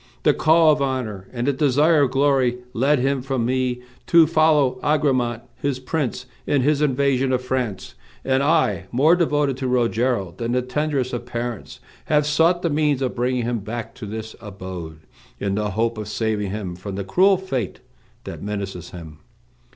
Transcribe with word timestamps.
The 0.23 0.33
call 0.33 0.71
of 0.71 0.81
honor 0.81 1.27
and 1.31 1.45
the 1.45 1.53
desire 1.53 2.01
of 2.01 2.09
glory 2.09 2.57
led 2.73 2.97
him 2.97 3.21
from 3.21 3.45
me 3.45 3.83
to 4.07 4.25
follow 4.25 4.79
Agramant, 4.81 5.43
his 5.57 5.77
prince, 5.77 6.25
in 6.47 6.63
his 6.63 6.81
invasion 6.81 7.31
of 7.31 7.43
France, 7.43 7.93
and 8.25 8.41
I, 8.41 8.87
more 8.91 9.15
devoted 9.15 9.57
to 9.57 9.67
Rogero 9.67 10.33
than 10.37 10.53
the 10.53 10.63
tenderest 10.63 11.13
of 11.13 11.27
parents, 11.27 11.81
have 12.05 12.25
sought 12.25 12.63
the 12.63 12.69
means 12.71 13.03
of 13.03 13.13
bringing 13.13 13.43
him 13.43 13.59
back 13.59 13.93
to 13.93 14.07
this 14.07 14.35
abode, 14.41 15.01
in 15.39 15.53
the 15.53 15.69
hope 15.69 15.99
of 15.99 16.07
saving 16.07 16.49
him 16.49 16.75
from 16.75 16.95
the 16.95 17.03
cruel 17.03 17.37
fate 17.37 17.79
that 18.23 18.41
menaces 18.41 18.89
him. 18.89 19.19